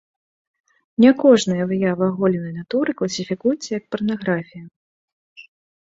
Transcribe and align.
Не 1.05 1.11
кожная 1.23 1.67
выява 1.73 2.03
аголенай 2.13 2.53
натуры 2.59 2.91
класіфікуецца 3.03 3.69
як 3.79 3.83
парнаграфія. 3.95 4.65